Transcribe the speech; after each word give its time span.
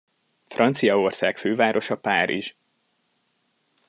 Franciaország 0.47 1.37
fővárosa 1.37 1.97
Párizs. 1.97 2.53